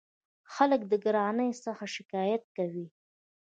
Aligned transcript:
خلک 0.53 0.81
د 0.91 0.93
ګرانۍ 1.03 1.51
څخه 1.65 1.83
شکایت 1.95 2.43
کوي. 2.57 2.87